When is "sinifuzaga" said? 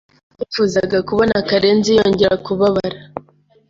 0.29-0.97